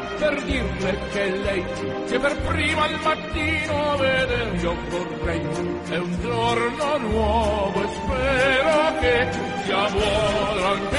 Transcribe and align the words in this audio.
per 0.00 0.42
dirle 0.44 0.98
che 1.10 1.30
lei 1.30 1.64
che 2.06 2.18
per 2.18 2.36
prima 2.40 2.84
al 2.84 2.98
mattino 3.02 3.96
veder 3.96 4.54
io 4.60 4.74
vorrei. 4.88 5.40
È 5.88 5.98
un 5.98 6.20
giorno 6.20 6.98
nuovo 6.98 7.82
e 7.82 7.88
spero 7.88 8.98
che 9.00 9.28
sia 9.64 9.90
buono 9.90 10.66
anche 10.66 10.98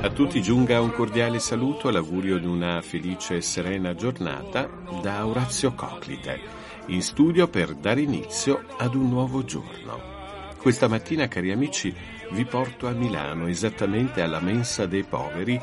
A 0.02 0.09
tutti 0.09 0.41
giunga 0.41 0.82
un 0.82 0.91
cordiale 0.93 1.38
saluto 1.40 1.90
all'augurio 1.90 2.40
di 2.40 2.45
una 2.48 2.82
felice 2.82 3.35
e 3.35 3.41
serena 3.41 3.93
giornata 3.93 4.70
da 5.02 5.27
Orazio 5.27 5.73
Coclite, 5.73 6.40
in 6.88 7.02
studio 7.02 7.48
per 7.48 7.76
dare 7.76 8.02
inizio 8.02 8.63
ad 8.77 8.95
un 8.95 9.09
nuovo 9.09 9.43
giorno. 9.43 10.16
Questa 10.57 10.88
mattina, 10.88 11.27
cari 11.27 11.52
amici, 11.52 11.93
vi 12.31 12.45
porto 12.45 12.88
a 12.88 12.91
Milano, 12.91 13.48
esattamente 13.48 14.21
alla 14.21 14.39
Mensa 14.39 14.85
dei 14.85 15.03
Poveri, 15.03 15.59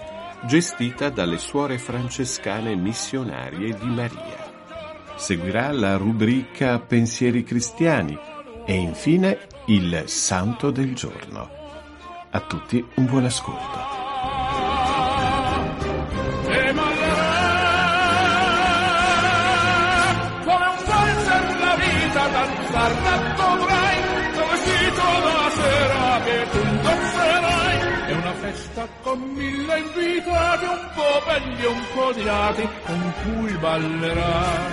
gestita 0.46 1.10
dalle 1.10 1.38
suore 1.38 1.78
francescane 1.78 2.74
missionarie 2.74 3.74
di 3.74 3.86
Maria. 3.86 4.52
Seguirà 5.16 5.72
la 5.72 5.96
rubrica 5.96 6.78
Pensieri 6.78 7.44
cristiani 7.44 8.18
e 8.64 8.74
infine 8.74 9.46
il 9.66 10.04
Santo 10.06 10.70
del 10.70 10.94
giorno. 10.94 11.50
A 12.30 12.40
tutti 12.40 12.84
un 12.94 13.06
buon 13.06 13.24
ascolto. 13.24 13.93
Con 29.04 29.20
mille 29.36 29.78
invitati 29.78 30.64
un 30.64 30.88
po' 30.94 31.22
belli 31.26 31.66
un 31.66 31.82
po' 31.92 32.06
odiati 32.06 32.68
con 32.86 33.12
cui 33.22 33.52
ballerai 33.58 34.72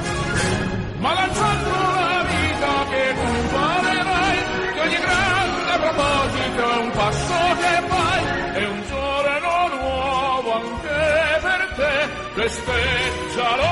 ma 1.00 1.14
lanciando 1.14 1.70
la 1.70 2.24
vita 2.32 2.86
che 2.90 3.14
tu 3.14 3.28
imparerai 3.42 4.38
che 4.74 4.80
ogni 4.80 5.00
grande 5.06 5.74
proposito 5.84 6.72
è 6.72 6.78
un 6.82 6.92
passo 6.92 7.34
che 7.59 7.74
fai 7.88 8.24
è 8.54 8.68
un 8.68 8.82
giorno 8.88 9.68
nuovo 9.82 10.54
anche 10.54 11.40
per 11.42 11.74
te 11.76 11.94
festeggialo 12.34 13.70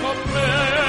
con 0.00 0.16
me. 0.32 0.88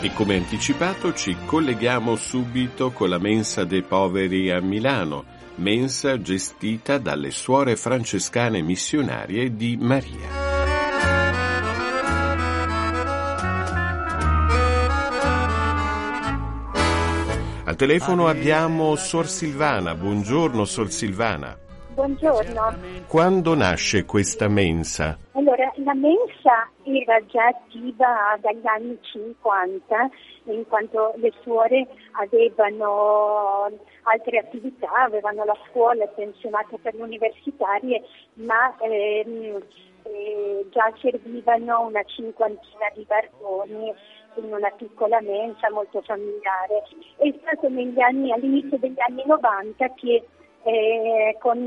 E 0.00 0.12
come 0.14 0.36
anticipato 0.36 1.12
ci 1.12 1.36
colleghiamo 1.44 2.16
subito 2.16 2.90
con 2.90 3.08
la 3.08 3.18
Mensa 3.18 3.64
dei 3.64 3.82
Poveri 3.82 4.50
a 4.50 4.60
Milano, 4.60 5.24
mensa 5.56 6.20
gestita 6.20 6.98
dalle 6.98 7.30
suore 7.30 7.76
francescane 7.76 8.62
missionarie 8.62 9.54
di 9.54 9.76
Maria. 9.76 10.50
Al 17.64 17.76
telefono 17.76 18.28
abbiamo 18.28 18.96
Sor 18.96 19.26
Silvana. 19.26 19.94
Buongiorno 19.94 20.64
Sor 20.64 20.90
Silvana. 20.90 21.56
Buongiorno. 21.94 22.72
Quando 23.06 23.54
nasce 23.54 24.06
questa 24.06 24.48
mensa? 24.48 25.18
Allora, 25.32 25.70
la 25.76 25.92
mensa 25.92 26.70
era 26.84 27.22
già 27.26 27.48
attiva 27.48 28.38
dagli 28.40 28.66
anni 28.66 28.98
50, 29.02 30.10
in 30.44 30.66
quanto 30.68 31.12
le 31.16 31.30
suore 31.42 31.86
avevano 32.12 33.70
altre 34.04 34.38
attività, 34.38 34.90
avevano 35.04 35.44
la 35.44 35.56
scuola 35.68 36.06
pensionata 36.06 36.78
per 36.80 36.94
le 36.94 37.02
universitarie, 37.02 38.02
ma 38.34 38.74
ehm, 38.78 39.62
eh, 40.04 40.66
già 40.70 40.90
servivano 40.98 41.86
una 41.88 42.02
cinquantina 42.04 42.88
di 42.94 43.04
barboni 43.04 43.92
in 44.36 44.50
una 44.50 44.70
piccola 44.70 45.20
mensa 45.20 45.70
molto 45.70 46.00
familiare. 46.00 46.84
È 47.16 47.34
stato 47.42 47.68
negli 47.68 48.00
anni, 48.00 48.32
all'inizio 48.32 48.78
degli 48.78 49.00
anni 49.06 49.22
90 49.26 49.92
che 49.94 50.24
eh, 50.64 51.36
con 51.40 51.64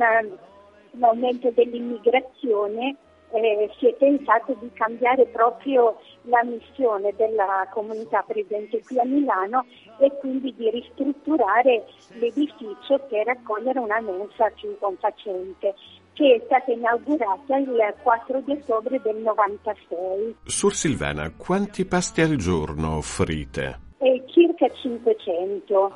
l'aumento 0.91 1.51
dell'immigrazione 1.51 2.95
eh, 3.31 3.69
si 3.77 3.87
è 3.87 3.93
pensato 3.95 4.55
di 4.59 4.69
cambiare 4.73 5.25
proprio 5.25 5.99
la 6.23 6.43
missione 6.43 7.13
della 7.17 7.67
comunità 7.71 8.23
presente 8.25 8.81
qui 8.83 8.99
a 8.99 9.05
Milano 9.05 9.65
e 9.99 10.11
quindi 10.19 10.53
di 10.55 10.69
ristrutturare 10.69 11.85
l'edificio 12.19 12.99
per 13.09 13.27
accogliere 13.27 13.79
una 13.79 13.99
mensa 13.99 14.49
più 14.55 14.77
confacente 14.79 15.73
che 16.13 16.35
è 16.35 16.41
stata 16.45 16.71
inaugurata 16.71 17.57
il 17.57 17.93
4 18.01 18.41
di 18.41 18.51
ottobre 18.53 19.01
del 19.01 19.17
96. 19.17 20.35
Sur 20.45 20.73
Silvana, 20.73 21.29
quanti 21.35 21.85
pasti 21.85 22.21
al 22.21 22.37
giorno 22.37 22.95
offrite? 22.95 23.79
Eh, 23.97 24.23
circa 24.27 24.69
500. 24.69 25.93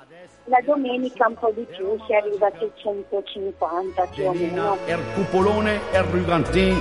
La 0.49 0.61
domenica 0.65 1.27
un 1.27 1.35
po' 1.35 1.51
di 1.53 1.63
più, 1.69 1.95
si 2.07 2.13
arriva 2.15 2.47
a 2.47 2.51
650 2.57 4.05
più 4.07 4.25
o 4.25 4.33
meno. 4.33 4.77
Er 4.85 4.99
cupolone, 5.13 5.79
er 5.91 6.05
rugantin, 6.05 6.75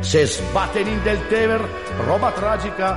se 0.00 0.24
sbatterin 0.24 1.02
del 1.02 1.18
Tever, 1.26 1.60
roba 2.04 2.30
tragica, 2.30 2.96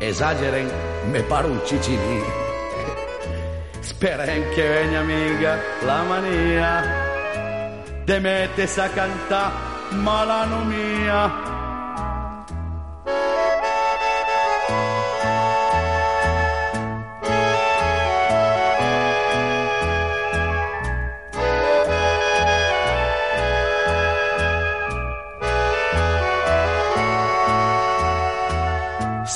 esageren, 0.00 0.68
me 1.12 1.22
pare 1.22 1.46
un 1.46 1.60
cicini. 1.64 2.20
Speren 3.78 4.50
che 4.52 4.66
venga 4.66 4.98
amiga 4.98 5.56
la 5.84 6.02
mania, 6.02 6.82
te 8.04 8.18
mettes 8.18 8.78
a 8.78 8.88
cantare 8.88 9.52
malano 9.90 10.64
mia. 10.64 11.57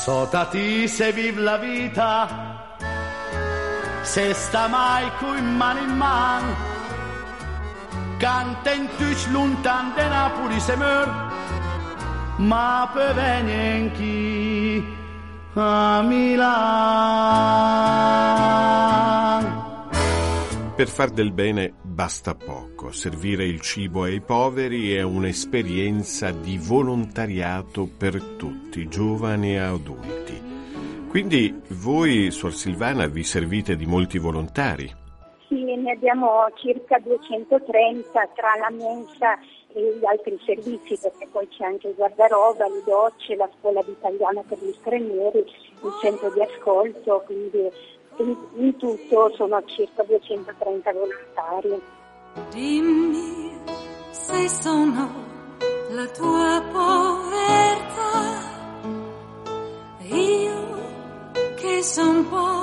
Sotati 0.04 0.88
se 0.88 1.12
viv 1.12 1.38
la 1.38 1.58
vita, 1.58 2.28
se 4.02 4.32
sta 4.34 4.66
mai 4.66 5.04
cu 5.20 5.26
man 5.60 5.78
in 5.78 5.96
man, 5.96 6.42
canten 8.18 8.88
tuch 8.98 9.28
luntan 9.32 9.92
de 9.94 10.02
Napoli 10.08 10.60
se 10.60 10.74
mör, 10.76 11.06
ma 12.38 12.90
pe 12.92 13.12
venenchi 13.14 14.82
a 15.54 16.02
Milan. 16.02 17.51
Per 20.82 20.90
far 20.90 21.10
del 21.10 21.30
bene 21.30 21.74
basta 21.80 22.34
poco. 22.34 22.90
Servire 22.90 23.44
il 23.44 23.60
cibo 23.60 24.02
ai 24.02 24.20
poveri 24.20 24.92
è 24.92 25.02
un'esperienza 25.02 26.32
di 26.32 26.58
volontariato 26.60 27.88
per 27.96 28.20
tutti, 28.36 28.88
giovani 28.88 29.54
e 29.54 29.58
adulti. 29.58 30.42
Quindi 31.08 31.54
voi, 31.68 32.32
Suor 32.32 32.52
Silvana, 32.52 33.06
vi 33.06 33.22
servite 33.22 33.76
di 33.76 33.86
molti 33.86 34.18
volontari? 34.18 34.92
Sì, 35.46 35.62
ne 35.62 35.92
abbiamo 35.92 36.46
circa 36.56 36.98
230 36.98 38.28
tra 38.34 38.56
la 38.58 38.70
mensa 38.70 39.38
e 39.72 39.98
gli 40.00 40.04
altri 40.04 40.36
servizi, 40.44 40.98
perché 41.00 41.28
poi 41.30 41.46
c'è 41.46 41.62
anche 41.62 41.90
il 41.90 41.94
guardaroba, 41.94 42.66
le 42.66 42.82
docce, 42.84 43.36
la 43.36 43.48
scuola 43.56 43.82
d'italiano 43.82 44.42
per 44.48 44.58
gli 44.58 44.72
stranieri, 44.72 45.38
il 45.38 45.92
centro 46.00 46.28
di 46.32 46.40
ascolto, 46.40 47.22
quindi 47.24 47.70
in, 48.22 48.76
tutto 48.76 49.32
sono 49.34 49.62
circa 49.66 50.02
230 50.02 50.92
volontari. 50.92 51.82
Dimmi 52.50 53.50
se 54.10 54.48
sono 54.48 55.10
la 55.90 56.06
tua 56.06 56.62
povertà, 56.72 58.20
io 60.08 60.60
che 61.56 61.82
son 61.82 62.28
povera 62.28 62.61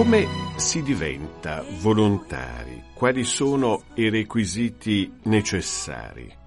Come 0.00 0.26
si 0.56 0.82
diventa 0.82 1.62
volontari? 1.80 2.82
Quali 2.94 3.22
sono 3.22 3.82
i 3.96 4.08
requisiti 4.08 5.12
necessari? 5.24 6.39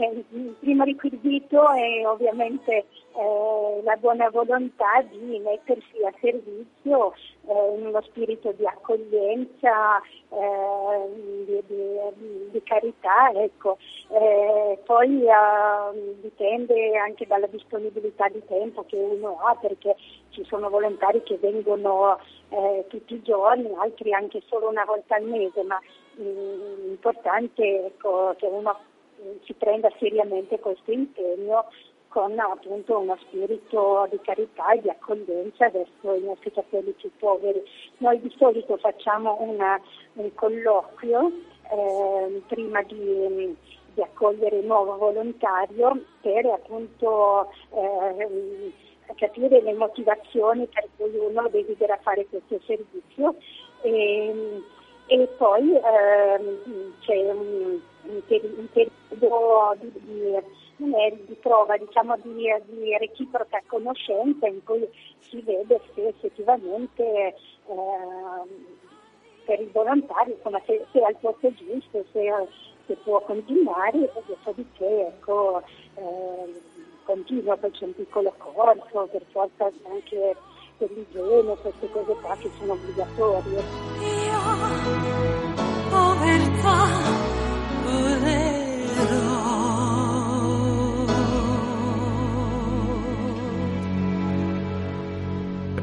Beh, 0.00 0.24
il 0.30 0.56
primo 0.58 0.84
requisito 0.84 1.60
è 1.72 2.06
ovviamente 2.06 2.72
eh, 2.72 3.80
la 3.82 3.96
buona 3.96 4.30
volontà 4.30 5.02
di 5.02 5.38
mettersi 5.44 6.02
a 6.06 6.12
servizio 6.22 7.12
eh, 7.46 7.74
in 7.76 7.86
uno 7.86 8.00
spirito 8.04 8.50
di 8.52 8.66
accoglienza, 8.66 10.00
eh, 10.30 11.44
di, 11.44 11.62
di, 11.66 12.50
di, 12.50 12.62
carità. 12.62 13.30
Ecco. 13.34 13.76
Eh, 14.08 14.78
poi 14.86 15.22
eh, 15.22 16.14
dipende 16.22 16.96
anche 16.96 17.26
dalla 17.26 17.48
disponibilità 17.48 18.26
di 18.28 18.42
tempo 18.46 18.84
che 18.84 18.96
uno 18.96 19.38
ha, 19.42 19.54
perché 19.56 19.96
ci 20.30 20.42
sono 20.46 20.70
volontari 20.70 21.22
che 21.24 21.36
vengono 21.36 22.18
eh, 22.48 22.86
tutti 22.88 23.16
i 23.16 23.22
giorni, 23.22 23.70
altri 23.76 24.14
anche 24.14 24.40
solo 24.46 24.70
una 24.70 24.86
volta 24.86 25.16
al 25.16 25.24
mese, 25.24 25.62
ma 25.62 25.78
l'importante 26.14 27.62
è 27.62 27.84
ecco, 27.84 28.34
che 28.38 28.46
uno 28.46 28.88
si 29.44 29.52
prenda 29.54 29.90
seriamente 29.98 30.58
questo 30.58 30.90
impegno 30.92 31.66
con 32.10 32.36
appunto 32.38 32.98
uno 32.98 33.16
spirito 33.20 34.06
di 34.10 34.18
carità 34.22 34.72
e 34.72 34.80
di 34.80 34.88
accoglienza 34.88 35.70
verso 35.70 36.14
i 36.14 36.22
nostri 36.22 36.50
capelli 36.52 36.90
più 36.92 37.10
poveri. 37.18 37.62
Noi 37.98 38.20
di 38.20 38.34
solito 38.36 38.76
facciamo 38.78 39.36
una, 39.40 39.80
un 40.14 40.34
colloquio 40.34 41.30
eh, 41.70 42.42
prima 42.48 42.82
di, 42.82 43.56
di, 43.94 44.02
accogliere 44.02 44.58
il 44.58 44.66
nuovo 44.66 44.96
volontario 44.96 46.02
per 46.20 46.46
appunto 46.46 47.48
eh, 47.74 48.72
capire 49.14 49.62
le 49.62 49.74
motivazioni 49.74 50.66
per 50.66 50.88
cui 50.96 51.16
uno 51.16 51.48
desidera 51.48 51.96
fare 52.02 52.26
questo 52.26 52.58
servizio 52.66 53.36
e, 53.82 54.62
e 55.10 55.26
poi 55.36 55.74
eh, 55.74 56.92
c'è 57.00 57.32
un, 57.32 57.80
un, 58.02 58.22
periodo 58.26 59.76
di, 59.80 59.92
di 59.92 60.36
di 61.26 61.34
prova 61.42 61.76
diciamo, 61.76 62.16
di, 62.22 62.32
di, 62.66 62.96
reciproca 62.96 63.60
conoscenza 63.66 64.46
in 64.46 64.62
cui 64.62 64.88
si 65.28 65.40
vede 65.42 65.80
se 65.94 66.06
effettivamente 66.06 67.02
eh, 67.02 67.34
per 69.44 69.60
il 69.60 69.70
volontario 69.72 70.34
insomma, 70.34 70.60
se, 70.64 70.86
se, 70.92 71.00
è 71.00 71.02
al 71.02 71.16
posto 71.16 71.52
giusto, 71.54 72.04
se, 72.12 72.32
se 72.86 72.94
può 73.02 73.20
continuare 73.22 73.98
e 73.98 74.22
dopodiché 74.26 75.06
ecco, 75.08 75.60
eh, 75.96 76.60
continua, 77.02 77.56
poi 77.56 77.70
c'è 77.72 77.84
un 77.84 77.94
piccolo 77.96 78.32
corso 78.38 79.08
per 79.10 79.24
forza 79.32 79.64
anche 79.64 80.36
per 80.78 80.90
l'igiene, 80.92 81.56
queste 81.56 81.90
cose 81.90 82.12
qua 82.22 82.36
che 82.36 82.48
sono 82.58 82.72
obbligatorie. 82.72 84.29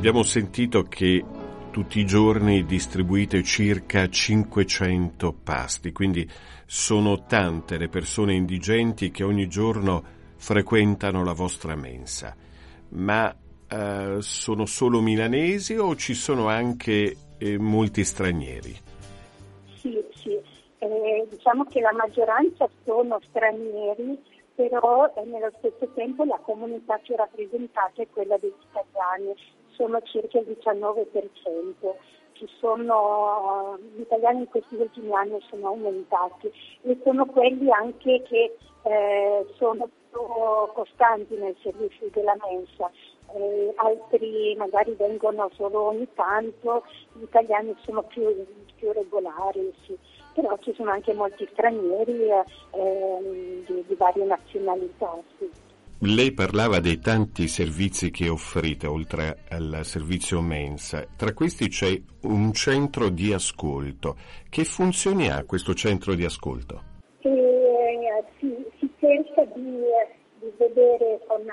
Abbiamo 0.07 0.24
sentito 0.24 0.83
che 0.83 1.21
tutti 1.69 2.00
i 2.00 2.06
giorni 2.06 2.65
distribuite 2.65 3.44
circa 3.44 4.07
500 4.07 5.33
pasti, 5.44 5.92
quindi 5.92 6.25
sono 6.65 7.25
tante 7.25 7.77
le 7.77 7.89
persone 7.89 8.33
indigenti 8.33 9.12
che 9.12 9.25
ogni 9.25 9.50
giorno 9.50 10.01
frequentano 10.38 11.25
la 11.25 11.33
vostra 11.33 11.75
mensa. 11.75 12.33
Ma 12.89 13.36
eh, 13.68 14.18
sono 14.19 14.65
solo 14.65 15.01
milanesi 15.01 15.75
o 15.75 15.94
ci 15.98 16.13
sono 16.13 16.48
anche 16.48 17.15
eh, 17.38 17.57
molti 17.57 18.04
stranieri? 18.04 18.75
Sì, 19.80 20.04
sì, 20.16 20.39
eh, 20.80 21.28
diciamo 21.30 21.66
che 21.66 21.80
la 21.80 21.94
maggioranza 21.94 22.69
sono 22.84 23.19
stranieri, 23.30 24.22
però 24.56 25.12
eh, 25.16 25.24
nello 25.25 25.51
stesso 25.57 25.88
tempo 25.94 26.24
la 26.24 26.39
comunità 26.44 26.98
più 26.98 27.16
rappresentata 27.16 28.01
è 28.01 28.07
quella 28.12 28.38
degli 28.38 28.54
italiani 28.69 29.36
sono 29.78 30.01
circa 30.01 30.39
il 30.39 30.57
19%. 30.60 31.95
Ci 32.34 32.48
sono, 32.60 33.78
gli 33.95 34.01
italiani 34.01 34.42
in 34.42 34.48
questi 34.48 34.75
ultimi 34.75 35.12
anni 35.13 35.39
sono 35.50 35.68
aumentati 35.68 36.51
e 36.81 37.00
sono 37.04 37.25
quelli 37.25 37.72
anche 37.72 38.22
che 38.24 38.56
eh, 38.84 39.45
sono 39.56 39.89
più 40.10 40.19
costanti 40.74 41.36
nel 41.36 41.56
servizio 41.62 42.10
della 42.12 42.36
mensa. 42.48 42.92
Eh, 43.35 43.74
altri 43.75 44.56
magari 44.57 44.95
vengono 44.97 45.50
solo 45.53 45.88
ogni 45.88 46.07
tanto, 46.13 46.83
gli 47.13 47.24
italiani 47.24 47.75
sono 47.83 48.03
più, 48.03 48.24
più 48.75 48.91
regolari, 48.94 49.74
sì. 49.85 49.97
però 50.33 50.57
ci 50.62 50.74
sono 50.75 50.91
anche 50.91 51.13
molti 51.13 51.47
stranieri 51.51 52.29
eh, 52.29 53.63
di, 53.65 53.83
di, 53.85 53.95
varie 53.95 54.24
nazionalità. 54.24 55.13
Sì. 55.38 55.50
Lei 56.01 56.31
parlava 56.31 56.79
dei 56.79 57.00
tanti 57.00 57.47
servizi 57.47 58.12
che 58.12 58.29
offrite 58.29 58.85
oltre 58.85 59.39
al 59.50 59.79
servizio 59.81 60.41
mensa. 60.41 61.03
Tra 61.18 61.33
questi 61.33 61.69
c'è 61.69 62.00
un 62.21 62.53
centro 62.53 63.09
di 63.09 63.33
ascolto. 63.33 64.15
Che 64.47 64.63
funzioni 64.63 65.29
ha 65.29 65.44
questo 65.44 65.74
centro 65.74 66.13
di 66.13 66.24
ascolto? 66.24 66.83
Eh, 67.21 68.24
si, 68.39 68.56
si, 68.77 68.89
cerca 69.00 69.44
di, 69.56 69.81
di 70.39 70.51
vedere 70.57 71.19
con, 71.28 71.46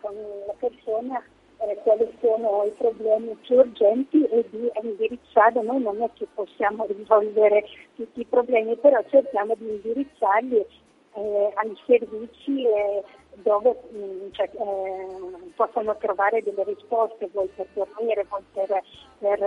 con, 0.00 0.14
la 0.46 0.54
persona 0.58 1.22
eh, 1.58 1.76
quali 1.82 2.08
sono 2.20 2.64
i 2.64 2.70
problemi 2.76 3.36
più 3.42 3.56
urgenti 3.56 4.24
e 4.24 4.44
di 4.50 4.70
indirizzare. 4.82 5.60
Noi 5.62 5.82
non 5.82 6.02
è 6.02 6.10
che 6.14 6.26
possiamo 6.34 6.86
risolvere 6.86 7.64
tutti 7.96 8.20
i 8.20 8.26
problemi, 8.26 8.76
però 8.76 9.02
cerchiamo 9.08 9.54
di 9.56 9.68
indirizzarli 9.68 10.66
eh, 11.14 11.52
ai 11.54 11.76
servizi 11.86 12.64
eh, 12.64 13.02
dove 13.42 13.76
mh, 13.90 13.98
mm, 13.98 14.30
cioè, 14.32 14.50
eh, 14.52 15.52
possono 15.54 15.96
trovare 15.96 16.42
delle 16.42 16.64
risposte, 16.64 17.28
vuoi 17.32 17.48
per 17.54 17.66
dormire, 17.72 18.24
vuoi 18.28 18.42
per, 18.52 18.82
per 19.18 19.42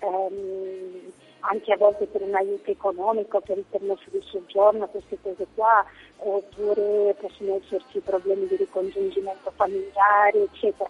ehm, 0.00 1.07
anche 1.50 1.72
a 1.72 1.76
volte 1.76 2.06
per 2.06 2.22
un 2.22 2.34
aiuto 2.34 2.70
economico, 2.70 3.40
per 3.40 3.58
il 3.58 3.64
permesso 3.68 4.04
di 4.10 4.20
soggiorno, 4.24 4.86
queste 4.88 5.18
cose 5.22 5.46
qua, 5.54 5.84
oppure 6.18 7.14
possono 7.18 7.56
esserci 7.56 8.00
problemi 8.00 8.46
di 8.46 8.56
ricongiungimento 8.56 9.50
familiare, 9.56 10.42
eccetera, 10.52 10.88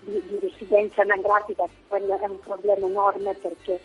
di, 0.00 0.22
di 0.26 0.38
residenza 0.40 1.02
anagrafica, 1.02 1.66
quello 1.88 2.18
è 2.18 2.24
un 2.24 2.40
problema 2.40 2.86
enorme 2.86 3.34
perché 3.34 3.80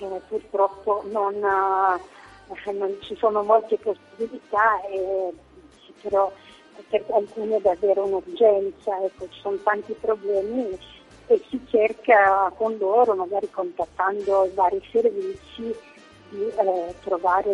eh, 0.00 0.20
purtroppo 0.28 1.02
non, 1.10 1.34
eh, 1.34 2.72
non, 2.72 2.96
ci 3.00 3.14
sono 3.16 3.42
molte 3.42 3.76
possibilità, 3.76 4.80
e, 4.86 5.32
però 6.00 6.32
per 6.88 7.04
alcuni 7.10 7.54
è 7.54 7.60
davvero 7.60 8.04
un'urgenza, 8.04 9.04
ecco, 9.04 9.28
ci 9.28 9.40
sono 9.40 9.56
tanti 9.56 9.92
problemi 10.00 10.78
e 11.28 11.44
si 11.50 11.60
cerca 11.68 12.52
con 12.56 12.76
loro, 12.78 13.14
magari 13.14 13.48
contattando 13.50 14.50
vari 14.54 14.82
servizi, 14.90 15.74
di 16.30 16.46
eh, 16.46 16.94
trovare 17.02 17.50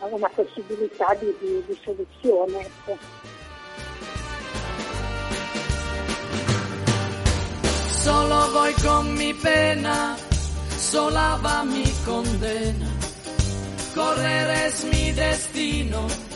una 0.00 0.30
possibilità 0.34 1.14
di, 1.14 1.34
di, 1.38 1.62
di 1.66 1.78
soluzione. 1.82 2.60
Ecco. 2.60 2.96
Solo 8.00 8.50
voi 8.52 8.72
con 8.82 9.12
mi 9.12 9.34
pena, 9.34 10.16
solava 10.16 11.62
mi 11.64 11.84
condena, 12.04 12.88
correre 13.94 14.66
es 14.66 14.82
mi 14.84 15.12
destino 15.12 16.29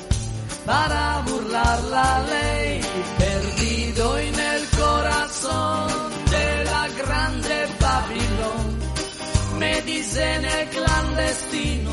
para 0.67 1.23
burlarla 1.27 2.25
lei, 2.29 2.81
perdido 3.19 4.19
en 4.19 4.35
el 4.35 4.69
corazón 4.71 5.89
de 6.31 6.65
la 6.65 6.89
grande 6.89 7.67
Babilón. 7.81 9.59
Me 9.59 9.83
dicen 9.83 10.45
el 10.45 10.69
clandestino 10.69 11.91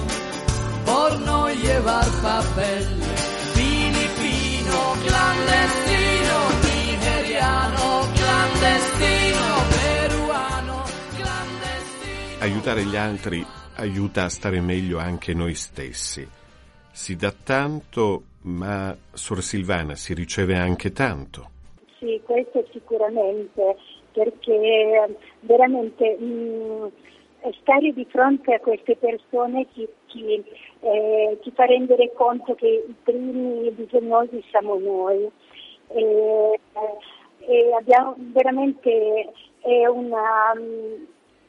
por 0.86 1.20
no 1.20 1.50
llevar 1.50 2.08
papel. 2.22 2.88
Filipino 3.54 4.78
clandestino, 5.06 6.36
nigeriano 6.64 8.08
clandestino, 8.16 9.46
peruano 9.76 10.84
clandestino. 11.18 12.40
Aiutare 12.40 12.86
gli 12.86 12.96
altri 12.96 13.46
aiuta 13.76 14.24
a 14.24 14.30
stare 14.30 14.62
meglio 14.62 14.98
anche 14.98 15.34
noi 15.34 15.56
stessi. 15.56 16.28
Si 16.94 17.16
dà 17.16 17.32
tanto 17.32 18.24
ma 18.44 18.96
Sor 19.14 19.42
Silvana 19.42 19.96
si 19.96 20.14
riceve 20.14 20.56
anche 20.56 20.92
tanto. 20.92 21.50
Sì, 22.00 22.20
questo 22.24 22.66
sicuramente, 22.72 23.78
perché 24.12 25.18
veramente 25.42 26.18
mh, 26.18 26.26
mm, 26.26 26.86
stare 27.62 27.94
di 27.94 28.06
fronte 28.10 28.56
a 28.56 28.60
queste 28.60 28.96
persone 28.96 29.68
ti, 29.74 29.88
ti, 30.08 30.44
eh, 30.80 31.38
ti, 31.42 31.52
fa 31.52 31.66
rendere 31.66 32.12
conto 32.14 32.56
che 32.56 32.86
i 32.88 32.96
primi 33.04 33.70
bisognosi 33.72 34.44
siamo 34.50 34.80
noi. 34.80 35.30
E, 35.94 36.60
e 37.40 37.74
abbiamo 37.74 38.16
veramente 38.18 39.32
è 39.62 39.86
una, 39.86 40.54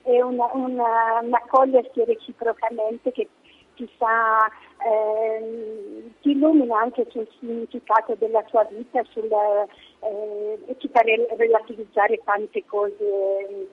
è 0.02 0.20
una, 0.20 0.50
una, 0.52 1.20
un 1.22 1.34
accogliersi 1.34 2.04
reciprocamente 2.04 3.10
che 3.12 3.28
ti 3.74 3.88
fa 3.96 4.50
eh, 4.86 6.10
ti 6.20 6.30
illumina 6.30 6.80
anche 6.80 7.06
sul 7.10 7.28
significato 7.38 8.14
della 8.18 8.42
tua 8.42 8.64
vita 8.70 9.02
sul, 9.10 9.30
eh, 9.30 10.58
e 10.66 10.76
ti 10.76 10.88
fa 10.88 11.02
relativizzare 11.02 12.20
tante 12.24 12.64
cose 12.66 13.68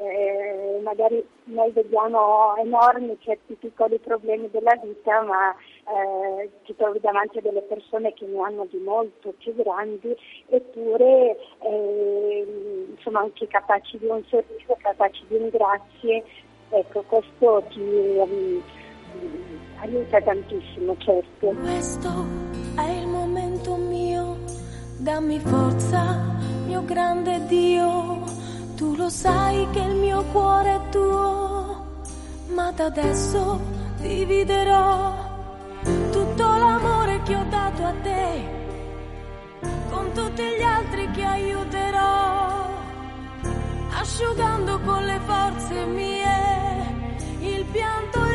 eh, 0.00 0.80
magari 0.82 1.22
noi 1.44 1.70
vediamo 1.72 2.56
enormi 2.56 3.18
certi 3.20 3.54
piccoli 3.54 3.98
problemi 3.98 4.48
della 4.50 4.74
vita, 4.82 5.20
ma 5.22 5.54
eh, 5.54 6.48
ti 6.64 6.74
trovi 6.74 7.00
davanti 7.00 7.38
a 7.38 7.42
delle 7.42 7.60
persone 7.60 8.14
che 8.14 8.24
ne 8.26 8.40
hanno 8.40 8.66
di 8.70 8.78
molto 8.78 9.34
più 9.38 9.54
grandi, 9.54 10.16
eppure 10.48 11.36
eh, 11.62 12.86
insomma 12.96 13.20
anche 13.20 13.46
capaci 13.46 13.98
di 13.98 14.06
un 14.06 14.24
sorriso, 14.24 14.76
capaci 14.78 15.22
di 15.28 15.34
un 15.36 15.48
grazie. 15.50 16.24
Ecco, 16.70 17.02
questo 17.02 17.64
ti 17.68 17.80
um, 17.80 18.62
aiuta 19.80 20.20
tantissimo, 20.20 20.96
certo. 20.98 21.48
Questo 21.60 22.26
è 22.76 22.90
il 22.90 23.06
momento 23.06 23.76
mio, 23.76 24.38
dammi 24.98 25.38
forza, 25.40 26.38
mio 26.66 26.84
grande 26.84 27.46
Dio 27.46 28.38
tu 28.80 28.96
lo 28.96 29.10
sai 29.10 29.68
che 29.72 29.80
il 29.80 29.94
mio 29.94 30.24
cuore 30.32 30.74
è 30.74 30.80
tuo, 30.88 31.84
ma 32.54 32.72
da 32.72 32.86
adesso 32.86 33.60
dividerò 33.98 35.12
tutto 36.10 36.42
l'amore 36.42 37.20
che 37.24 37.36
ho 37.36 37.44
dato 37.50 37.84
a 37.84 37.92
te 38.02 38.58
con 39.90 40.10
tutti 40.14 40.42
gli 40.42 40.62
altri 40.62 41.10
che 41.10 41.22
aiuterò, 41.22 42.70
asciugando 44.00 44.80
con 44.80 45.04
le 45.04 45.20
forze 45.26 45.84
mie 45.84 46.24
il 47.40 47.64
pianto 47.66 48.29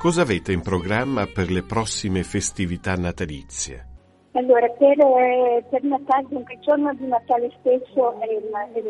Cosa 0.00 0.22
avete 0.22 0.50
in 0.52 0.62
programma 0.62 1.26
per 1.26 1.50
le 1.50 1.62
prossime 1.62 2.22
festività 2.22 2.94
natalizie? 2.94 3.84
Allora, 4.32 4.66
per, 4.70 4.98
eh, 4.98 5.62
per 5.68 5.82
Natale, 5.82 6.24
dunque 6.30 6.54
il 6.54 6.60
giorno 6.60 6.94
di 6.94 7.06
Natale 7.06 7.52
stesso 7.60 8.18
è, 8.18 8.24
è, 8.24 8.82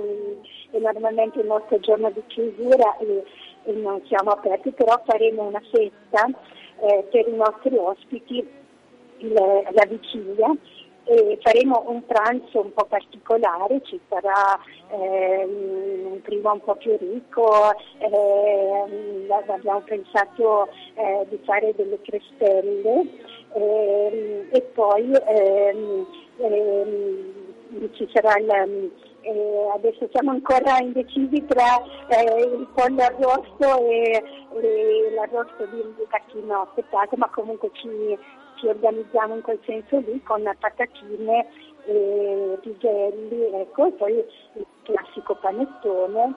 è 0.71 0.79
normalmente 0.79 1.41
il 1.41 1.47
nostro 1.47 1.81
giorno 1.81 2.13
di 2.13 2.23
chiusura 2.29 2.97
e, 2.99 3.25
e, 3.65 3.73
non 3.73 4.01
siamo 4.07 4.31
aperti, 4.31 4.71
però 4.71 5.03
faremo 5.05 5.49
una 5.49 5.61
festa 5.73 6.29
eh, 6.79 7.03
per 7.11 7.27
i 7.27 7.35
nostri 7.35 7.77
ospiti 7.77 8.49
il, 9.19 9.33
la 9.33 9.87
vigilia 9.89 10.47
e 11.05 11.39
faremo 11.43 11.85
un 11.87 12.05
pranzo 12.07 12.61
un 12.61 12.73
po' 12.73 12.85
particolare, 12.85 13.81
ci 13.85 13.99
sarà 14.09 14.59
eh, 14.91 15.45
un 15.45 16.21
primo 16.23 16.53
un 16.53 16.61
po' 16.61 16.77
più 16.77 16.97
ricco, 16.99 17.73
eh, 17.99 19.27
abbiamo 19.31 19.81
pensato 19.81 20.69
eh, 20.95 21.27
di 21.29 21.41
fare 21.45 21.75
delle 21.75 22.01
crespelle 22.03 23.05
eh, 23.55 24.49
e 24.51 24.61
poi 24.73 25.11
ehm, 25.13 26.07
ehm, 26.39 27.93
ci 27.93 28.09
sarà 28.13 28.39
il, 28.39 28.91
eh, 29.23 29.71
adesso 29.75 30.09
siamo 30.13 30.31
ancora 30.31 30.79
indecisi 30.79 31.45
tra 31.47 31.83
eh, 32.09 32.43
il 32.43 32.67
pollo 32.75 33.03
arrosto 33.03 33.87
e, 33.87 34.23
e 34.61 35.13
l'arrosto 35.15 35.67
di, 35.67 35.83
di 35.97 36.07
tacchino 36.09 36.63
affettato, 36.63 37.17
ma 37.17 37.29
comunque 37.29 37.71
ci, 37.73 38.19
ci, 38.57 38.67
organizziamo 38.67 39.35
in 39.35 39.43
quel 39.43 39.61
senso 39.65 39.99
lì 39.99 40.23
con 40.23 40.43
patatine 40.59 41.47
e 41.87 42.59
piselli, 42.61 43.45
ecco, 43.55 43.87
e 43.87 43.93
poi 43.93 44.13
il 44.13 44.67
classico 44.83 45.35
panettone. 45.37 46.35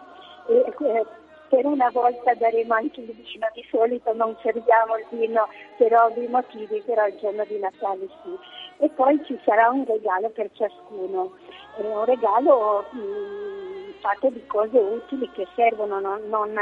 E, 0.47 0.73
eh, 0.79 1.05
per 1.53 1.65
una 1.67 1.89
volta 1.91 2.33
daremo 2.33 2.73
anche 2.73 3.01
il 3.01 3.13
vino, 3.13 3.47
di 3.53 3.63
solito 3.69 4.11
non 4.13 4.35
serviamo 4.41 4.97
il 4.97 5.05
vino 5.11 5.47
per 5.77 5.93
ovvi 5.93 6.27
motivi, 6.27 6.81
però 6.83 7.05
il 7.05 7.15
giorno 7.21 7.45
di 7.45 7.59
Natale 7.59 8.07
sì. 8.23 8.35
E 8.83 8.89
poi 8.89 9.17
ci 9.23 9.39
sarà 9.45 9.69
un 9.69 9.85
regalo 9.85 10.29
per 10.31 10.49
ciascuno, 10.51 11.37
è 11.77 11.81
un 11.85 12.03
regalo 12.03 12.83
mh, 12.91 12.97
mm, 12.97 13.91
fatto 14.01 14.27
di 14.27 14.45
cose 14.45 14.77
utili 14.77 15.31
che 15.31 15.47
servono, 15.55 16.01
non, 16.01 16.19
non 16.27 16.53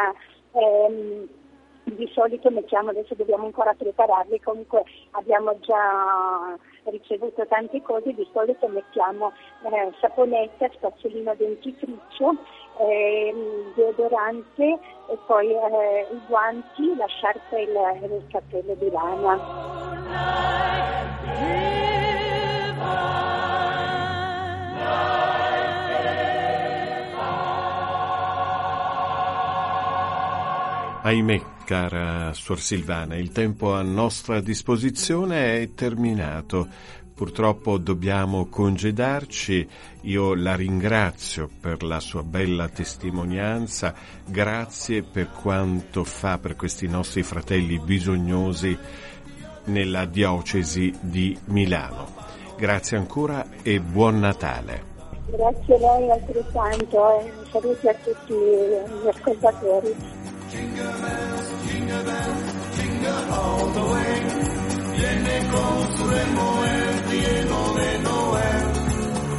ehm, 0.51 1.27
di 1.85 2.07
solito 2.13 2.51
mettiamo, 2.51 2.91
adesso 2.91 3.15
dobbiamo 3.15 3.45
ancora 3.45 3.73
prepararli, 3.73 4.39
comunque 4.39 4.83
abbiamo 5.11 5.57
già 5.61 6.55
ricevuto 6.83 7.43
tante 7.47 7.81
cose, 7.81 8.13
di 8.13 8.29
solito 8.31 8.67
mettiamo 8.67 9.31
eh, 9.63 9.91
saponetta, 9.99 10.69
spazzolino 10.73 11.33
dentifricio, 11.33 12.35
eh, 12.81 13.33
deodorante 13.73 14.77
e 15.09 15.17
poi 15.25 15.49
eh, 15.49 16.07
i 16.11 16.21
guanti, 16.27 16.95
la 16.95 17.07
sciarpa 17.07 17.57
e 17.57 17.63
il, 17.63 18.11
il 18.11 18.27
cappello 18.29 18.75
di 18.75 18.91
lana. 18.91 20.60
Ahimè, 31.03 31.41
cara 31.65 32.31
Suor 32.31 32.59
Silvana, 32.59 33.15
il 33.15 33.31
tempo 33.31 33.73
a 33.73 33.81
nostra 33.81 34.39
disposizione 34.39 35.59
è 35.59 35.73
terminato. 35.73 36.67
Purtroppo 37.15 37.79
dobbiamo 37.79 38.45
congedarci. 38.45 39.67
Io 40.01 40.35
la 40.35 40.55
ringrazio 40.55 41.49
per 41.59 41.81
la 41.81 41.99
sua 41.99 42.21
bella 42.21 42.67
testimonianza. 42.67 43.95
Grazie 44.23 45.01
per 45.01 45.31
quanto 45.31 46.03
fa 46.03 46.37
per 46.37 46.55
questi 46.55 46.87
nostri 46.87 47.23
fratelli 47.23 47.79
bisognosi 47.79 48.77
nella 49.65 50.05
diocesi 50.05 50.93
di 50.99 51.35
Milano. 51.45 52.13
Grazie 52.55 52.97
ancora 52.97 53.47
e 53.63 53.79
buon 53.79 54.19
Natale. 54.19 54.89
Grazie 55.31 55.75
a 55.75 55.97
lei 55.97 56.11
altrettanto 56.11 57.19
e 57.21 57.31
saluti 57.51 57.87
a 57.87 57.93
tutti 57.95 58.33
gli 58.33 59.07
ascoltatori. 59.07 60.20
Jingle 60.51 60.83
bells, 60.83 61.47
jingle 61.65 62.03
bells, 62.03 62.43
jingle 62.75 63.23
all 63.31 63.71
the 63.71 63.83
way. 63.91 64.19
Viene 64.97 65.47
con 65.47 65.95
su 65.95 66.03
el 66.11 66.27
pieno 67.09 67.59
de 67.79 67.91
Noel. 68.03 68.63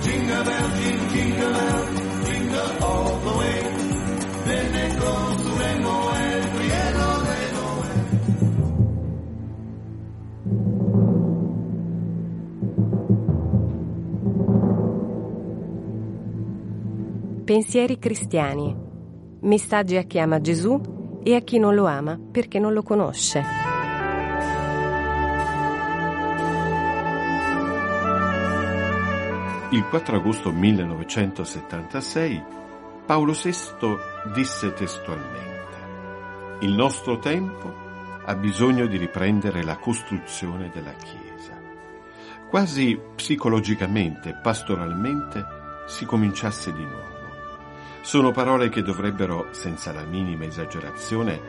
Jingle 0.00 0.42
bells, 0.42 0.72
jingle, 0.80 1.08
jingle 1.12 1.52
bells, 1.52 1.88
jingle 2.24 2.70
all 2.80 3.12
the 3.24 3.32
way. 3.40 3.60
Viene 4.46 4.84
con 4.96 5.38
su 5.42 5.52
el 5.60 5.80
pieno 6.56 7.08
de 7.28 7.40
Noel. 7.58 8.00
Pensieri 17.44 17.98
cristiani. 17.98 18.68
Messaggi 19.40 19.96
a 19.96 20.04
chi 20.04 20.20
ama 20.20 20.40
Gesù 20.40 20.91
e 21.22 21.34
a 21.34 21.40
chi 21.40 21.58
non 21.58 21.74
lo 21.74 21.86
ama 21.86 22.18
perché 22.30 22.58
non 22.58 22.72
lo 22.72 22.82
conosce. 22.82 23.42
Il 29.70 29.84
4 29.88 30.16
agosto 30.16 30.52
1976 30.52 32.42
Paolo 33.06 33.32
VI 33.32 33.96
disse 34.32 34.72
testualmente 34.74 35.76
Il 36.60 36.72
nostro 36.72 37.18
tempo 37.18 37.72
ha 38.24 38.34
bisogno 38.36 38.86
di 38.86 38.96
riprendere 38.96 39.64
la 39.64 39.76
costruzione 39.76 40.70
della 40.72 40.92
Chiesa. 40.92 41.60
Quasi 42.48 43.00
psicologicamente, 43.16 44.38
pastoralmente, 44.40 45.44
si 45.86 46.04
cominciasse 46.04 46.72
di 46.72 46.84
nuovo. 46.84 47.11
Sono 48.02 48.32
parole 48.32 48.68
che 48.68 48.82
dovrebbero, 48.82 49.52
senza 49.52 49.92
la 49.92 50.04
minima 50.04 50.44
esagerazione, 50.44 51.40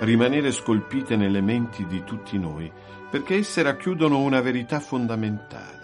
rimanere 0.00 0.52
scolpite 0.52 1.16
nelle 1.16 1.40
menti 1.40 1.86
di 1.86 2.04
tutti 2.04 2.38
noi, 2.38 2.70
perché 3.10 3.36
esse 3.36 3.62
racchiudono 3.62 4.18
una 4.18 4.42
verità 4.42 4.78
fondamentale. 4.78 5.80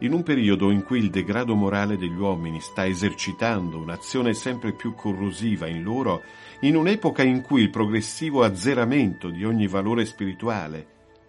in 0.00 0.12
un 0.12 0.22
periodo 0.22 0.70
in 0.70 0.84
cui 0.84 0.98
il 0.98 1.08
degrado 1.08 1.54
morale 1.54 1.96
degli 1.96 2.18
uomini 2.18 2.60
sta 2.60 2.84
esercitando 2.84 3.78
un'azione 3.78 4.34
sempre 4.34 4.74
più 4.74 4.94
corrosiva 4.94 5.66
in 5.66 5.82
loro, 5.82 6.22
in 6.60 6.76
un'epoca 6.76 7.22
in 7.22 7.40
cui 7.40 7.62
il 7.62 7.70
progressivo 7.70 8.42
azzeramento 8.42 9.30
di 9.30 9.44
ogni 9.46 9.66
valore 9.66 10.04
spirituale 10.04 10.86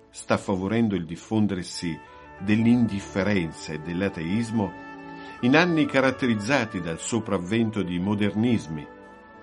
sta 0.09 0.37
favorendo 0.37 0.95
il 0.95 1.05
diffondersi 1.05 1.97
dell'indifferenza 2.39 3.71
e 3.71 3.79
dell'ateismo, 3.79 4.86
in 5.41 5.55
anni 5.55 5.85
caratterizzati 5.85 6.81
dal 6.81 6.99
sopravvento 6.99 7.83
di 7.83 7.99
modernismi 7.99 8.87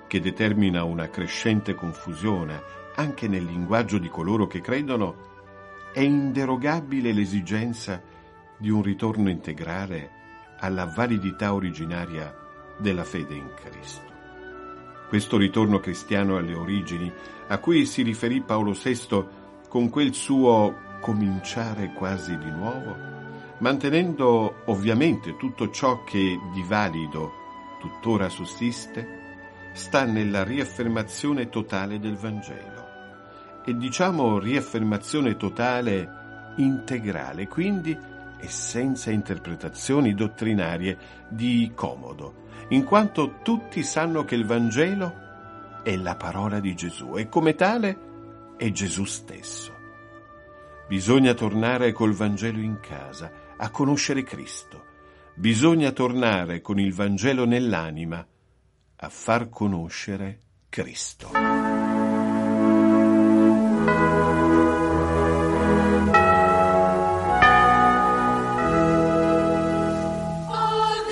che 0.08 0.20
determina 0.20 0.82
una 0.82 1.08
crescente 1.08 1.74
confusione 1.74 2.62
anche 2.96 3.28
nel 3.28 3.44
linguaggio 3.44 3.98
di 3.98 4.08
coloro 4.08 4.46
che 4.46 4.60
credono, 4.60 5.32
è 5.92 6.00
inderogabile 6.00 7.12
l'esigenza 7.12 8.02
di 8.56 8.70
un 8.70 8.82
ritorno 8.82 9.30
integrale 9.30 10.10
alla 10.58 10.86
validità 10.86 11.54
originaria 11.54 12.34
della 12.76 13.04
fede 13.04 13.34
in 13.34 13.50
Cristo. 13.54 14.12
Questo 15.08 15.36
ritorno 15.36 15.78
cristiano 15.78 16.36
alle 16.36 16.54
origini, 16.54 17.12
a 17.48 17.58
cui 17.58 17.86
si 17.86 18.02
riferì 18.02 18.40
Paolo 18.40 18.72
VI 18.72 19.24
con 19.68 19.90
quel 19.90 20.12
suo 20.14 20.76
cominciare 21.00 21.92
quasi 21.92 22.36
di 22.38 22.50
nuovo, 22.50 22.96
mantenendo 23.58 24.62
ovviamente 24.66 25.36
tutto 25.36 25.70
ciò 25.70 26.04
che 26.04 26.38
di 26.52 26.64
valido 26.66 27.42
tuttora 27.80 28.28
sussiste, 28.28 29.22
sta 29.74 30.04
nella 30.04 30.42
riaffermazione 30.42 31.48
totale 31.48 31.98
del 31.98 32.16
Vangelo. 32.16 32.82
E 33.64 33.76
diciamo 33.76 34.38
riaffermazione 34.38 35.36
totale 35.36 36.54
integrale, 36.56 37.48
quindi 37.48 37.96
e 38.38 38.48
senza 38.48 39.10
interpretazioni 39.10 40.14
dottrinarie 40.14 40.98
di 41.28 41.72
comodo, 41.74 42.42
in 42.68 42.84
quanto 42.84 43.38
tutti 43.42 43.82
sanno 43.82 44.24
che 44.24 44.34
il 44.34 44.44
Vangelo 44.44 45.22
è 45.82 45.96
la 45.96 46.16
parola 46.16 46.60
di 46.60 46.74
Gesù 46.74 47.16
e 47.16 47.28
come 47.28 47.54
tale 47.54 47.98
è 48.56 48.70
Gesù 48.70 49.04
stesso. 49.04 49.72
Bisogna 50.88 51.34
tornare 51.34 51.92
col 51.92 52.12
Vangelo 52.12 52.58
in 52.58 52.78
casa 52.80 53.43
a 53.56 53.70
conoscere 53.70 54.22
Cristo. 54.22 54.84
Bisogna 55.34 55.92
tornare 55.92 56.60
con 56.60 56.78
il 56.78 56.92
Vangelo 56.92 57.44
nell'anima 57.44 58.24
a 58.96 59.08
far 59.08 59.48
conoscere 59.48 60.40
Cristo. 60.68 61.30
Oggi, 70.46 71.04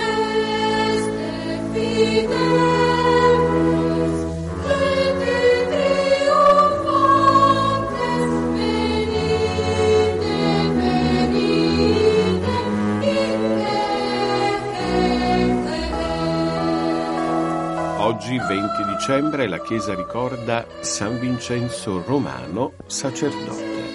dicembre, 19.03 19.49
la 19.49 19.61
Chiesa 19.61 19.97
ricorda 19.97 20.65
San 20.79 21.19
Vincenzo 21.19 22.03
Romano, 22.03 22.75
sacerdote. 22.87 23.91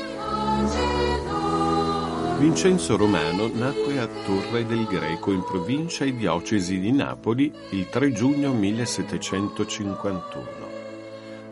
Vincenzo 2.40 2.98
Romano 2.98 3.50
nacque 3.54 4.00
a 4.00 4.08
Torre 4.26 4.66
del 4.66 4.84
Greco 4.84 5.32
in 5.32 5.46
provincia 5.46 6.04
e 6.04 6.14
diocesi 6.14 6.78
di 6.80 6.92
Napoli 6.92 7.50
il 7.70 7.88
3 7.88 8.12
giugno 8.12 8.52
1751. 8.52 10.46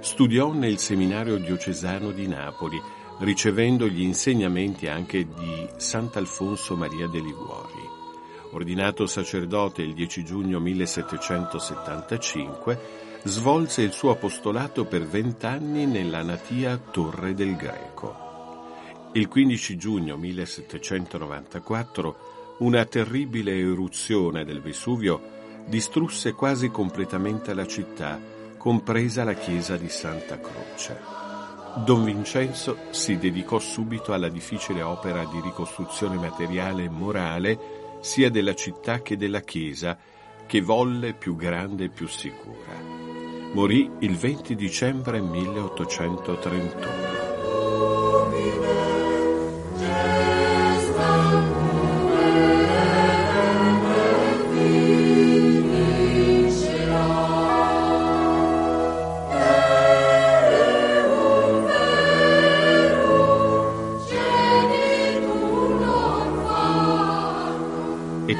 Studiò 0.02 0.52
nel 0.52 0.78
seminario 0.78 1.38
diocesano 1.38 2.12
di 2.12 2.28
Napoli, 2.28 2.78
ricevendo 3.20 3.88
gli 3.88 4.02
insegnamenti 4.02 4.88
anche 4.88 5.26
di 5.34 5.66
Sant'Alfonso 5.78 6.76
Maria 6.76 7.08
de 7.08 7.22
Liguori. 7.22 7.84
Ordinato 8.52 9.06
sacerdote 9.06 9.82
il 9.82 9.94
10 9.94 10.26
giugno 10.26 10.60
1775, 10.60 13.14
svolse 13.26 13.82
il 13.82 13.92
suo 13.92 14.12
apostolato 14.12 14.86
per 14.86 15.04
vent'anni 15.04 15.88
nella 15.88 16.22
natia 16.22 16.78
Torre 16.78 17.34
del 17.34 17.56
Greco. 17.56 18.16
Il 19.14 19.28
15 19.28 19.78
giugno 19.78 20.16
1794 20.16 22.56
una 22.60 22.86
terribile 22.86 23.58
eruzione 23.58 24.46
del 24.46 24.62
Vesuvio 24.62 25.34
distrusse 25.66 26.34
quasi 26.34 26.70
completamente 26.70 27.56
la 27.56 27.66
città, 27.66 28.22
compresa 28.58 29.24
la 29.24 29.34
chiesa 29.34 29.76
di 29.76 29.90
Santa 29.90 30.40
Croce. 30.40 31.02
Don 31.84 32.04
Vincenzo 32.04 32.78
si 32.92 33.18
dedicò 33.18 33.58
subito 33.58 34.14
alla 34.14 34.30
difficile 34.30 34.84
opera 34.84 35.26
di 35.26 35.42
ricostruzione 35.42 36.18
materiale 36.18 36.84
e 36.84 36.90
morale 36.90 37.60
sia 38.02 38.30
della 38.30 38.54
città 38.54 39.02
che 39.02 39.18
della 39.18 39.42
chiesa, 39.42 39.98
che 40.46 40.62
volle 40.62 41.14
più 41.14 41.36
grande 41.36 41.86
e 41.86 41.90
più 41.90 42.08
sicura. 42.08 42.95
Morì 43.56 43.90
il 44.00 44.18
20 44.18 44.54
dicembre 44.54 45.22
1831. 45.22 47.16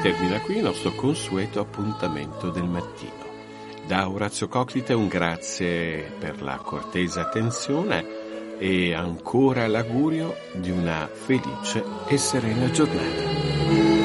termina 0.02 0.40
qui 0.40 0.58
il 0.58 0.62
nostro 0.62 0.92
consueto 0.94 1.60
appuntamento 1.60 2.52
del 2.52 2.66
mattino. 2.66 3.25
Da 3.88 4.10
Orazio 4.10 4.48
Coclite 4.48 4.94
un 4.94 5.08
grazie 5.08 6.12
per 6.18 6.42
la 6.42 6.58
cortese 6.58 7.20
attenzione 7.20 8.58
e 8.58 8.96
ancora 8.96 9.68
l'augurio 9.68 10.36
di 10.54 10.72
una 10.72 11.08
felice 11.12 11.84
e 12.08 12.18
serena 12.18 12.72
giornata. 12.72 14.05